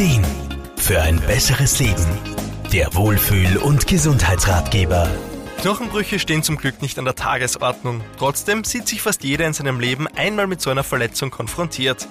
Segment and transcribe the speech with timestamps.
[0.00, 0.24] Ideen
[0.78, 2.06] für ein besseres Leben.
[2.72, 5.06] Der Wohlfühl- und Gesundheitsratgeber.
[5.58, 8.00] Knochenbrüche stehen zum Glück nicht an der Tagesordnung.
[8.16, 12.08] Trotzdem sieht sich fast jeder in seinem Leben einmal mit so einer Verletzung konfrontiert.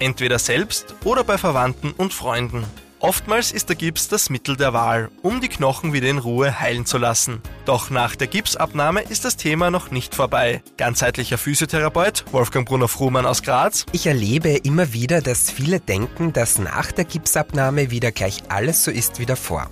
[0.00, 2.66] Entweder selbst oder bei Verwandten und Freunden.
[3.02, 6.84] Oftmals ist der Gips das Mittel der Wahl, um die Knochen wieder in Ruhe heilen
[6.84, 7.40] zu lassen.
[7.64, 10.62] Doch nach der Gipsabnahme ist das Thema noch nicht vorbei.
[10.76, 13.86] Ganzheitlicher Physiotherapeut Wolfgang Brunner-Fruhmann aus Graz.
[13.92, 18.90] Ich erlebe immer wieder, dass viele denken, dass nach der Gipsabnahme wieder gleich alles so
[18.90, 19.70] ist wie davor.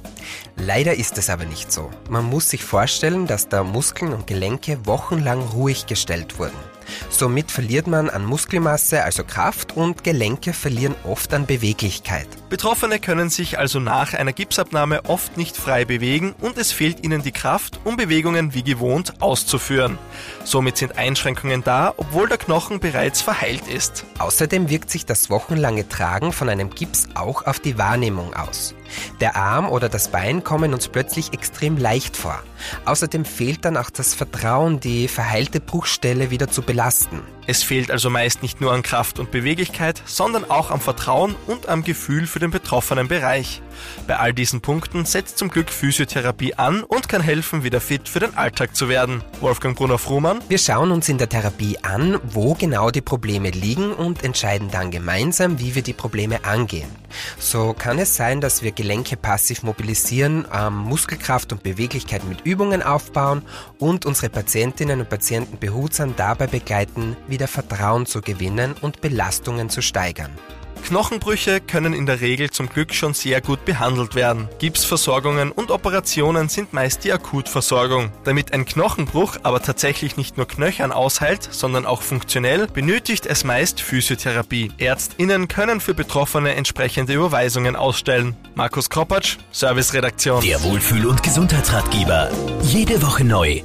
[0.56, 1.90] Leider ist es aber nicht so.
[2.08, 6.56] Man muss sich vorstellen, dass da Muskeln und Gelenke wochenlang ruhig gestellt wurden.
[7.18, 12.28] Somit verliert man an Muskelmasse, also Kraft, und Gelenke verlieren oft an Beweglichkeit.
[12.48, 17.24] Betroffene können sich also nach einer Gipsabnahme oft nicht frei bewegen und es fehlt ihnen
[17.24, 19.98] die Kraft, um Bewegungen wie gewohnt auszuführen.
[20.44, 24.04] Somit sind Einschränkungen da, obwohl der Knochen bereits verheilt ist.
[24.20, 28.76] Außerdem wirkt sich das wochenlange Tragen von einem Gips auch auf die Wahrnehmung aus.
[29.20, 32.42] Der Arm oder das Bein kommen uns plötzlich extrem leicht vor.
[32.84, 37.07] Außerdem fehlt dann auch das Vertrauen, die verheilte Bruchstelle wieder zu belasten.
[37.10, 37.37] Westen.
[37.50, 41.66] Es fehlt also meist nicht nur an Kraft und Beweglichkeit, sondern auch am Vertrauen und
[41.66, 43.62] am Gefühl für den betroffenen Bereich.
[44.06, 48.20] Bei all diesen Punkten setzt zum Glück Physiotherapie an und kann helfen, wieder fit für
[48.20, 49.22] den Alltag zu werden.
[49.40, 50.40] Wolfgang Brunner-Fruhmann.
[50.48, 54.90] Wir schauen uns in der Therapie an, wo genau die Probleme liegen und entscheiden dann
[54.90, 56.90] gemeinsam, wie wir die Probleme angehen.
[57.38, 62.82] So kann es sein, dass wir Gelenke passiv mobilisieren, ähm, Muskelkraft und Beweglichkeit mit Übungen
[62.82, 63.42] aufbauen
[63.78, 69.80] und unsere Patientinnen und Patienten behutsam dabei begleiten, wieder Vertrauen zu gewinnen und Belastungen zu
[69.80, 70.32] steigern.
[70.84, 74.48] Knochenbrüche können in der Regel zum Glück schon sehr gut behandelt werden.
[74.58, 78.10] Gipsversorgungen und Operationen sind meist die Akutversorgung.
[78.24, 83.80] Damit ein Knochenbruch aber tatsächlich nicht nur knöchern aushält, sondern auch funktionell, benötigt es meist
[83.80, 84.72] Physiotherapie.
[84.78, 88.34] Ärztinnen können für Betroffene entsprechende Überweisungen ausstellen.
[88.56, 90.42] Markus Kropatsch, Serviceredaktion.
[90.42, 92.30] Der Wohlfühl- und Gesundheitsratgeber.
[92.62, 93.62] Jede Woche neu.